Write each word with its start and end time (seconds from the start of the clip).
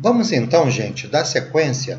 Vamos 0.00 0.30
então, 0.30 0.70
gente, 0.70 1.08
dar 1.08 1.24
sequência 1.24 1.98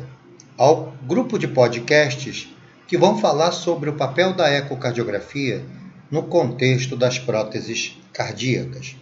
ao 0.56 0.94
grupo 1.06 1.38
de 1.38 1.46
podcasts 1.46 2.48
que 2.88 2.96
vão 2.96 3.18
falar 3.18 3.52
sobre 3.52 3.90
o 3.90 3.92
papel 3.92 4.32
da 4.32 4.50
ecocardiografia 4.50 5.62
no 6.10 6.22
contexto 6.22 6.96
das 6.96 7.18
próteses 7.18 8.00
cardíacas. 8.10 8.96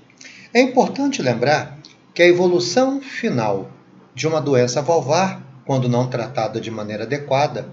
É 0.52 0.60
importante 0.60 1.22
lembrar 1.22 1.78
que 2.12 2.22
a 2.22 2.26
evolução 2.26 3.00
final 3.00 3.70
de 4.16 4.26
uma 4.26 4.40
doença 4.40 4.82
valvar, 4.82 5.42
quando 5.64 5.88
não 5.88 6.10
tratada 6.10 6.60
de 6.60 6.68
maneira 6.68 7.04
adequada, 7.04 7.68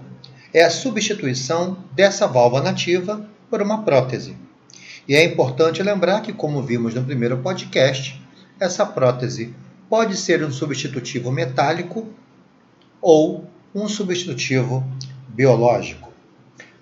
é 0.54 0.62
a 0.62 0.70
substituição 0.70 1.76
dessa 1.92 2.28
válvula 2.28 2.62
nativa 2.62 3.28
por 3.50 3.60
uma 3.60 3.82
prótese. 3.82 4.36
E 5.08 5.16
é 5.16 5.24
importante 5.24 5.82
lembrar 5.82 6.20
que, 6.20 6.32
como 6.32 6.62
vimos 6.62 6.94
no 6.94 7.02
primeiro 7.02 7.38
podcast, 7.38 8.24
essa 8.60 8.86
prótese 8.86 9.52
pode 9.88 10.16
ser 10.16 10.44
um 10.44 10.50
substitutivo 10.50 11.30
metálico 11.30 12.06
ou 13.00 13.48
um 13.74 13.88
substitutivo 13.88 14.84
biológico. 15.28 16.12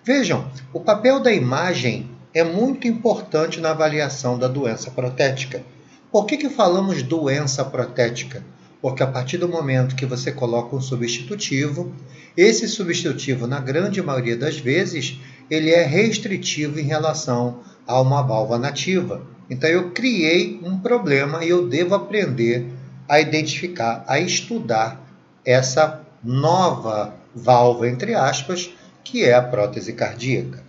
Vejam, 0.05 0.51
o 0.73 0.81
papel 0.81 1.21
da 1.21 1.33
imagem 1.33 2.11
é 2.33 2.43
muito 2.45 2.87
importante 2.87 3.61
na 3.61 3.71
avaliação 3.71 4.39
da 4.39 4.49
doença 4.49 4.91
protética. 4.91 5.63
Por 6.11 6.27
que, 6.27 6.37
que 6.37 6.49
falamos 6.49 7.03
doença 7.03 7.65
protética? 7.65 8.45
Porque 8.81 9.03
a 9.03 9.07
partir 9.07 9.39
do 9.39 9.49
momento 9.49 9.97
que 9.97 10.05
você 10.05 10.31
coloca 10.31 10.77
um 10.77 10.81
substitutivo, 10.81 11.93
esse 12.37 12.69
substitutivo, 12.69 13.47
na 13.47 13.61
grande 13.61 14.03
maioria 14.03 14.37
das 14.37 14.59
vezes, 14.59 15.19
ele 15.51 15.71
é 15.71 15.83
restritivo 15.85 16.79
em 16.79 16.85
relação 16.85 17.61
a 17.87 18.01
uma 18.01 18.23
válvula 18.23 18.59
nativa. 18.59 19.23
Então 19.49 19.69
eu 19.69 19.91
criei 19.91 20.61
um 20.63 20.79
problema 20.79 21.45
e 21.45 21.49
eu 21.49 21.69
devo 21.69 21.95
aprender 21.95 22.67
a 23.09 23.21
identificar, 23.21 24.05
a 24.07 24.19
estudar 24.19 25.01
essa 25.45 26.01
nova 26.23 27.15
válvula, 27.35 27.89
entre 27.89 28.15
aspas, 28.15 28.71
que 29.03 29.25
é 29.25 29.35
a 29.35 29.43
prótese 29.43 29.93
cardíaca. 29.93 30.63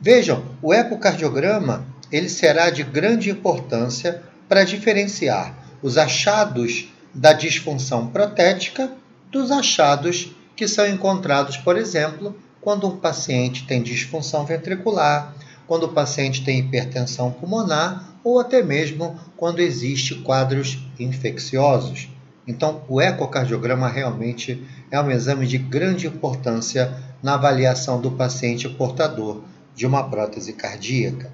Vejam, 0.00 0.44
o 0.60 0.74
ecocardiograma 0.74 1.86
ele 2.12 2.28
será 2.28 2.70
de 2.70 2.82
grande 2.82 3.30
importância 3.30 4.22
para 4.48 4.64
diferenciar 4.64 5.56
os 5.82 5.96
achados 5.96 6.92
da 7.14 7.32
disfunção 7.32 8.08
protética 8.08 8.92
dos 9.30 9.50
achados 9.50 10.34
que 10.54 10.68
são 10.68 10.86
encontrados, 10.86 11.56
por 11.56 11.76
exemplo, 11.76 12.36
quando 12.60 12.86
um 12.86 12.96
paciente 12.96 13.66
tem 13.66 13.82
disfunção 13.82 14.44
ventricular, 14.44 15.34
quando 15.66 15.84
o 15.84 15.92
paciente 15.92 16.44
tem 16.44 16.58
hipertensão 16.58 17.32
pulmonar 17.32 18.13
ou 18.24 18.40
até 18.40 18.62
mesmo 18.62 19.20
quando 19.36 19.60
existe 19.60 20.14
quadros 20.16 20.78
infecciosos. 20.98 22.08
Então, 22.46 22.82
o 22.88 23.00
ecocardiograma 23.00 23.88
realmente 23.88 24.66
é 24.90 25.00
um 25.00 25.10
exame 25.10 25.46
de 25.46 25.58
grande 25.58 26.06
importância 26.06 26.92
na 27.22 27.34
avaliação 27.34 28.00
do 28.00 28.10
paciente 28.10 28.68
portador 28.68 29.42
de 29.74 29.86
uma 29.86 30.08
prótese 30.08 30.52
cardíaca. 30.52 31.30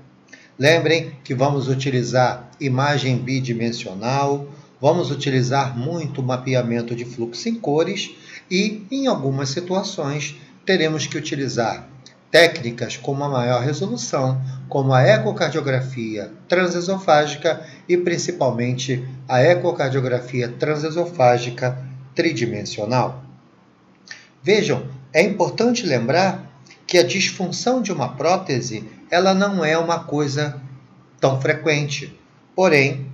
Lembrem 0.58 1.12
que 1.24 1.34
vamos 1.34 1.68
utilizar 1.68 2.50
imagem 2.60 3.16
bidimensional, 3.16 4.46
vamos 4.80 5.10
utilizar 5.10 5.76
muito 5.76 6.22
mapeamento 6.22 6.94
de 6.94 7.04
fluxo 7.04 7.48
em 7.48 7.54
cores 7.54 8.10
e, 8.50 8.86
em 8.90 9.06
algumas 9.06 9.48
situações, 9.48 10.36
teremos 10.64 11.06
que 11.06 11.16
utilizar 11.16 11.88
técnicas 12.30 12.96
com 12.96 13.12
uma 13.12 13.28
maior 13.28 13.62
resolução, 13.62 14.40
como 14.68 14.92
a 14.92 15.02
ecocardiografia 15.02 16.30
transesofágica 16.48 17.66
e 17.88 17.96
principalmente 17.96 19.04
a 19.28 19.42
ecocardiografia 19.42 20.48
transesofágica 20.48 21.76
tridimensional. 22.14 23.24
Vejam, 24.42 24.86
é 25.12 25.22
importante 25.22 25.84
lembrar 25.84 26.48
que 26.86 26.98
a 26.98 27.02
disfunção 27.02 27.82
de 27.82 27.92
uma 27.92 28.16
prótese 28.16 28.88
ela 29.10 29.34
não 29.34 29.64
é 29.64 29.76
uma 29.76 30.04
coisa 30.04 30.60
tão 31.20 31.40
frequente, 31.40 32.16
porém 32.54 33.06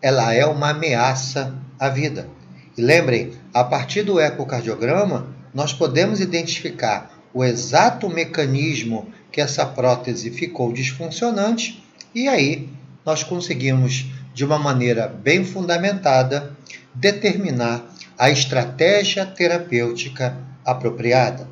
ela 0.00 0.32
é 0.32 0.44
uma 0.44 0.70
ameaça 0.70 1.54
à 1.78 1.88
vida. 1.88 2.28
E 2.76 2.82
lembrem, 2.82 3.32
a 3.52 3.64
partir 3.64 4.02
do 4.02 4.20
ecocardiograma, 4.20 5.26
nós 5.52 5.72
podemos 5.72 6.20
identificar 6.20 7.17
o 7.32 7.44
exato 7.44 8.08
mecanismo 8.08 9.12
que 9.30 9.40
essa 9.40 9.64
prótese 9.66 10.30
ficou 10.30 10.72
disfuncionante 10.72 11.82
e 12.14 12.28
aí 12.28 12.68
nós 13.04 13.22
conseguimos, 13.22 14.06
de 14.34 14.44
uma 14.44 14.58
maneira 14.58 15.08
bem 15.08 15.44
fundamentada, 15.44 16.52
determinar 16.94 17.84
a 18.18 18.30
estratégia 18.30 19.24
terapêutica 19.24 20.36
apropriada. 20.64 21.48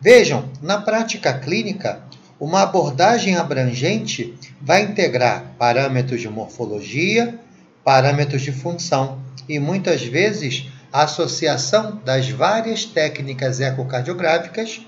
Vejam, 0.00 0.48
na 0.62 0.80
prática 0.80 1.32
clínica, 1.32 2.00
uma 2.38 2.62
abordagem 2.62 3.36
abrangente 3.36 4.34
vai 4.60 4.82
integrar 4.82 5.54
parâmetros 5.58 6.20
de 6.20 6.28
morfologia, 6.28 7.38
parâmetros 7.82 8.42
de 8.42 8.52
função 8.52 9.20
e 9.48 9.58
muitas 9.58 10.04
vezes 10.04 10.66
a 10.92 11.02
associação 11.02 12.00
das 12.04 12.30
várias 12.30 12.84
técnicas 12.84 13.60
ecocardiográficas 13.60 14.80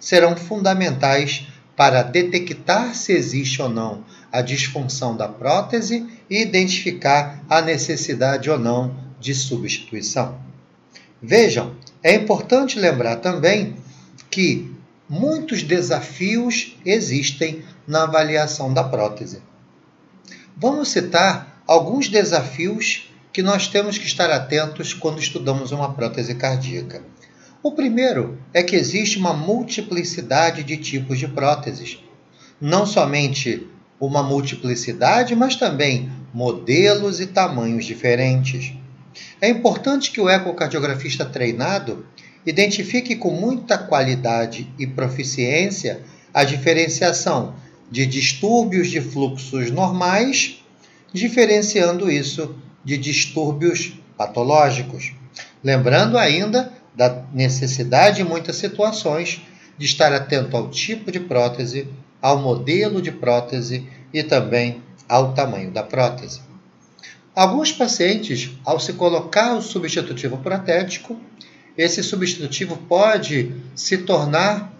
serão 0.00 0.36
fundamentais 0.36 1.46
para 1.76 2.02
detectar 2.02 2.94
se 2.94 3.12
existe 3.12 3.62
ou 3.62 3.68
não 3.68 4.04
a 4.32 4.42
disfunção 4.42 5.16
da 5.16 5.28
prótese 5.28 6.06
e 6.28 6.42
identificar 6.42 7.42
a 7.48 7.60
necessidade 7.60 8.50
ou 8.50 8.58
não 8.58 8.96
de 9.20 9.34
substituição. 9.34 10.38
Vejam, 11.22 11.74
é 12.02 12.14
importante 12.14 12.78
lembrar 12.78 13.16
também 13.16 13.76
que 14.30 14.72
muitos 15.08 15.62
desafios 15.62 16.76
existem 16.84 17.64
na 17.86 18.04
avaliação 18.04 18.72
da 18.72 18.84
prótese. 18.84 19.42
Vamos 20.56 20.88
citar 20.88 21.62
alguns 21.66 22.08
desafios 22.08 23.10
que 23.32 23.42
nós 23.42 23.68
temos 23.68 23.96
que 23.96 24.06
estar 24.06 24.30
atentos 24.30 24.92
quando 24.92 25.20
estudamos 25.20 25.70
uma 25.70 25.94
prótese 25.94 26.34
cardíaca. 26.34 27.02
O 27.60 27.72
primeiro 27.72 28.38
é 28.54 28.62
que 28.62 28.76
existe 28.76 29.18
uma 29.18 29.34
multiplicidade 29.34 30.62
de 30.62 30.76
tipos 30.76 31.18
de 31.18 31.26
próteses. 31.26 31.98
Não 32.60 32.86
somente 32.86 33.66
uma 34.00 34.22
multiplicidade, 34.22 35.34
mas 35.34 35.56
também 35.56 36.08
modelos 36.32 37.18
e 37.18 37.26
tamanhos 37.26 37.84
diferentes. 37.84 38.72
É 39.40 39.48
importante 39.48 40.12
que 40.12 40.20
o 40.20 40.28
ecocardiografista 40.28 41.24
treinado 41.24 42.06
identifique 42.46 43.16
com 43.16 43.32
muita 43.32 43.76
qualidade 43.76 44.72
e 44.78 44.86
proficiência 44.86 46.00
a 46.32 46.44
diferenciação 46.44 47.54
de 47.90 48.06
distúrbios 48.06 48.88
de 48.88 49.00
fluxos 49.00 49.68
normais, 49.72 50.62
diferenciando 51.12 52.08
isso 52.08 52.54
de 52.84 52.96
distúrbios 52.96 53.94
patológicos. 54.16 55.12
Lembrando 55.64 56.16
ainda 56.16 56.77
da 56.98 57.22
necessidade, 57.32 58.22
em 58.22 58.24
muitas 58.24 58.56
situações, 58.56 59.40
de 59.78 59.86
estar 59.86 60.12
atento 60.12 60.56
ao 60.56 60.68
tipo 60.68 61.12
de 61.12 61.20
prótese, 61.20 61.88
ao 62.20 62.40
modelo 62.40 63.00
de 63.00 63.12
prótese 63.12 63.88
e 64.12 64.24
também 64.24 64.82
ao 65.08 65.32
tamanho 65.32 65.70
da 65.70 65.84
prótese. 65.84 66.40
Alguns 67.36 67.70
pacientes, 67.70 68.50
ao 68.64 68.80
se 68.80 68.94
colocar 68.94 69.54
o 69.54 69.62
substitutivo 69.62 70.38
protético, 70.38 71.16
esse 71.76 72.02
substitutivo 72.02 72.76
pode 72.76 73.54
se 73.76 73.98
tornar 73.98 74.72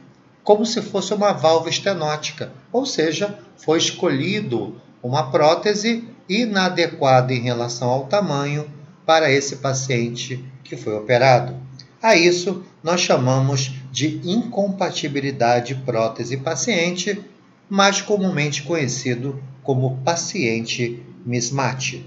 como 0.43 0.67
se 0.67 0.83
fosse 0.83 1.15
uma 1.15 1.31
válvula 1.31 1.71
estenótica, 1.71 2.51
ou 2.73 2.85
seja, 2.85 3.39
foi 3.57 3.79
escolhido 3.79 4.83
uma 5.01 5.31
prótese 5.31 6.03
inadequada 6.29 7.33
em 7.33 7.43
relação 7.43 7.89
ao 7.89 8.07
tamanho 8.07 8.69
para 9.07 9.31
esse 9.31 9.57
paciente 9.57 10.45
que 10.65 10.77
foi 10.77 10.97
operado. 10.97 11.68
A 12.01 12.17
isso 12.17 12.63
nós 12.83 13.01
chamamos 13.01 13.73
de 13.91 14.21
incompatibilidade 14.25 15.75
prótese-paciente, 15.75 17.21
mais 17.69 18.01
comumente 18.01 18.63
conhecido 18.63 19.43
como 19.65 19.99
paciente 20.05 21.03
mismatch. 21.27 22.05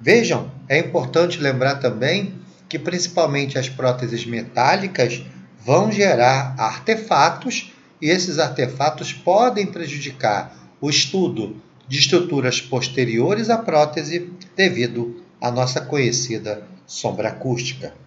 Vejam, 0.00 0.50
é 0.66 0.78
importante 0.78 1.38
lembrar 1.38 1.76
também 1.76 2.34
que 2.68 2.78
principalmente 2.78 3.58
as 3.58 3.68
próteses 3.68 4.24
metálicas 4.24 5.22
vão 5.62 5.92
gerar 5.92 6.54
artefatos 6.58 7.70
e 8.00 8.08
esses 8.08 8.38
artefatos 8.38 9.12
podem 9.12 9.66
prejudicar 9.66 10.56
o 10.80 10.88
estudo 10.88 11.56
de 11.86 11.98
estruturas 11.98 12.62
posteriores 12.62 13.50
à 13.50 13.58
prótese 13.58 14.32
devido 14.56 15.22
à 15.38 15.50
nossa 15.50 15.82
conhecida 15.82 16.66
sombra 16.86 17.28
acústica. 17.28 18.01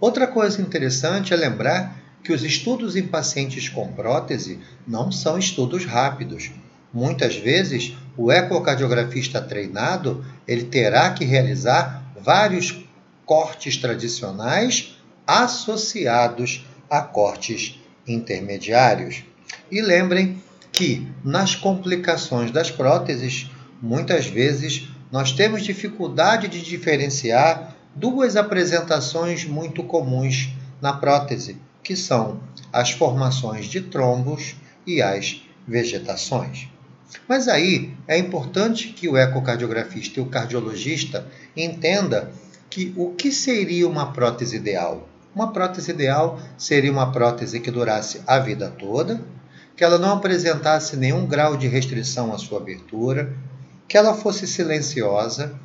Outra 0.00 0.26
coisa 0.26 0.62
interessante 0.62 1.34
é 1.34 1.36
lembrar 1.36 2.00
que 2.24 2.32
os 2.32 2.42
estudos 2.42 2.96
em 2.96 3.06
pacientes 3.06 3.68
com 3.68 3.92
prótese 3.92 4.58
não 4.86 5.12
são 5.12 5.38
estudos 5.38 5.84
rápidos. 5.84 6.50
Muitas 6.92 7.36
vezes, 7.36 7.94
o 8.16 8.32
ecocardiografista 8.32 9.40
treinado 9.40 10.24
ele 10.46 10.64
terá 10.64 11.10
que 11.10 11.24
realizar 11.24 12.02
vários 12.20 12.84
cortes 13.24 13.76
tradicionais 13.76 14.96
associados 15.26 16.66
a 16.88 17.02
cortes 17.02 17.78
intermediários. 18.06 19.22
E 19.70 19.80
lembrem 19.80 20.42
que 20.72 21.06
nas 21.24 21.54
complicações 21.54 22.50
das 22.50 22.70
próteses, 22.70 23.50
muitas 23.80 24.26
vezes 24.26 24.88
nós 25.12 25.32
temos 25.32 25.62
dificuldade 25.62 26.48
de 26.48 26.62
diferenciar 26.62 27.76
duas 27.94 28.36
apresentações 28.36 29.44
muito 29.44 29.82
comuns 29.82 30.54
na 30.80 30.92
prótese, 30.92 31.56
que 31.82 31.96
são 31.96 32.40
as 32.72 32.90
formações 32.90 33.66
de 33.66 33.80
trombos 33.80 34.56
e 34.86 35.02
as 35.02 35.42
vegetações. 35.66 36.68
Mas 37.28 37.48
aí 37.48 37.94
é 38.06 38.16
importante 38.16 38.88
que 38.88 39.08
o 39.08 39.16
ecocardiografista 39.16 40.20
e 40.20 40.22
o 40.22 40.26
cardiologista 40.26 41.26
entenda 41.56 42.30
que 42.68 42.94
o 42.96 43.10
que 43.14 43.32
seria 43.32 43.88
uma 43.88 44.12
prótese 44.12 44.56
ideal? 44.56 45.08
Uma 45.34 45.52
prótese 45.52 45.90
ideal 45.90 46.40
seria 46.56 46.92
uma 46.92 47.10
prótese 47.10 47.60
que 47.60 47.70
durasse 47.70 48.20
a 48.26 48.38
vida 48.38 48.70
toda, 48.70 49.20
que 49.76 49.84
ela 49.84 49.98
não 49.98 50.12
apresentasse 50.12 50.96
nenhum 50.96 51.26
grau 51.26 51.56
de 51.56 51.66
restrição 51.66 52.32
à 52.32 52.38
sua 52.38 52.58
abertura, 52.58 53.34
que 53.88 53.96
ela 53.96 54.14
fosse 54.14 54.46
silenciosa, 54.46 55.58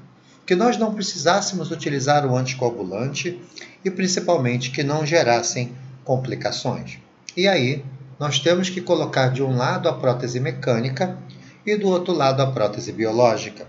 que 0.46 0.56
nós 0.56 0.78
não 0.78 0.94
precisássemos 0.94 1.72
utilizar 1.72 2.26
o 2.26 2.36
anticoagulante 2.36 3.42
e 3.84 3.90
principalmente 3.90 4.72
que 4.72 4.84
não 4.84 5.06
gerassem 5.06 5.72
complicações. 6.04 7.00
E 7.36 7.48
aí, 7.48 7.84
nós 8.20 8.40
temos 8.40 8.70
que 8.70 8.80
colocar 8.80 9.30
de 9.30 9.44
um 9.44 9.58
lado 9.58 9.90
a 9.90 9.94
prótese 9.94 10.40
mecânica 10.40 11.18
e 11.66 11.76
do 11.76 11.88
outro 11.88 12.14
lado 12.14 12.42
a 12.42 12.52
prótese 12.52 12.92
biológica. 12.92 13.68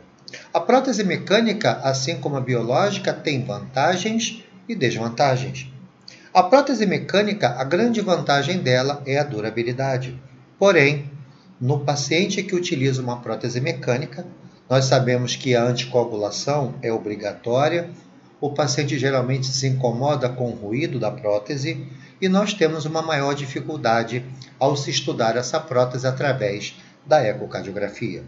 A 0.53 0.61
prótese 0.61 1.03
mecânica, 1.03 1.73
assim 1.83 2.19
como 2.19 2.37
a 2.37 2.41
biológica, 2.41 3.13
tem 3.13 3.45
vantagens 3.45 4.45
e 4.69 4.75
desvantagens. 4.75 5.71
A 6.35 6.43
prótese 6.43 6.85
mecânica, 6.85 7.49
a 7.59 7.65
grande 7.65 8.01
vantagem 8.01 8.59
dela 8.59 9.03
é 9.07 9.19
a 9.19 9.25
durabilidade. 9.25 10.21
Porém, 10.59 11.11
no 11.61 11.81
paciente 11.81 12.43
que 12.43 12.55
utiliza 12.55 13.01
uma 13.01 13.21
prótese 13.21 13.61
mecânica, 13.61 14.27
nós 14.69 14.87
sabemos 14.87 15.37
que 15.37 15.55
a 15.55 15.65
anticoagulação 15.65 16.75
é 16.83 16.93
obrigatória, 16.93 17.91
o 18.41 18.53
paciente 18.53 18.99
geralmente 18.99 19.47
se 19.47 19.67
incomoda 19.67 20.29
com 20.29 20.51
o 20.51 20.55
ruído 20.55 20.99
da 20.99 21.11
prótese 21.11 21.87
e 22.21 22.29
nós 22.29 22.53
temos 22.53 22.85
uma 22.85 23.01
maior 23.01 23.35
dificuldade 23.35 24.25
ao 24.59 24.77
se 24.77 24.91
estudar 24.91 25.37
essa 25.37 25.61
prótese 25.61 26.07
através 26.07 26.75
da 27.07 27.23
ecocardiografia. 27.23 28.25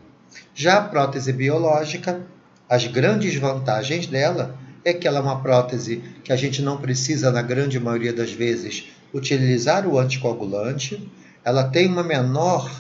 Já 0.55 0.79
a 0.79 0.83
prótese 0.83 1.33
biológica, 1.33 2.21
as 2.69 2.87
grandes 2.87 3.35
vantagens 3.35 4.07
dela 4.07 4.57
é 4.85 4.93
que 4.93 5.09
ela 5.09 5.19
é 5.19 5.23
uma 5.23 5.41
prótese 5.41 6.03
que 6.23 6.33
a 6.33 6.37
gente 6.37 6.63
não 6.63 6.79
precisa, 6.79 7.31
na 7.31 7.43
grande 7.43 7.81
maioria 7.81 8.13
das 8.13 8.33
vezes, 8.33 8.89
utilizar 9.13 9.87
o 9.87 9.99
anticoagulante, 9.99 11.11
ela 11.45 11.65
tem 11.65 11.89
uma 11.89 12.03
menor 12.03 12.71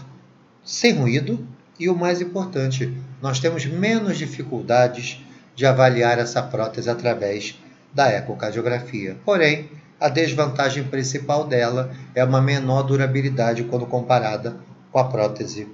sem 0.64 0.92
ruído 0.92 1.46
e 1.78 1.88
o 1.88 1.96
mais 1.96 2.20
importante, 2.20 2.94
nós 3.20 3.38
temos 3.40 3.64
menos 3.66 4.18
dificuldades 4.18 5.24
de 5.54 5.66
avaliar 5.66 6.18
essa 6.18 6.42
prótese 6.42 6.88
através 6.88 7.58
da 7.92 8.10
ecocardiografia. 8.10 9.16
Porém, 9.24 9.70
a 10.00 10.08
desvantagem 10.08 10.84
principal 10.84 11.44
dela 11.44 11.92
é 12.14 12.22
uma 12.22 12.40
menor 12.40 12.82
durabilidade 12.82 13.64
quando 13.64 13.86
comparada 13.86 14.56
com 14.92 14.98
a 14.98 15.04
prótese 15.04 15.66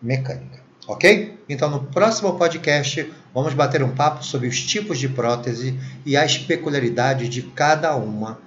mecânica. 0.00 0.62
Ok? 0.86 1.38
Então, 1.48 1.70
no 1.70 1.84
próximo 1.84 2.36
podcast, 2.36 3.12
vamos 3.32 3.54
bater 3.54 3.82
um 3.82 3.94
papo 3.94 4.24
sobre 4.24 4.48
os 4.48 4.60
tipos 4.60 4.98
de 4.98 5.08
prótese 5.08 5.78
e 6.04 6.16
as 6.16 6.38
peculiaridades 6.38 7.28
de 7.28 7.42
cada 7.42 7.94
uma 7.96 8.38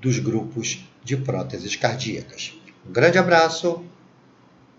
dos 0.00 0.18
grupos 0.18 0.86
de 1.02 1.16
próteses 1.16 1.76
cardíacas. 1.76 2.54
Um 2.88 2.92
grande 2.92 3.18
abraço 3.18 3.84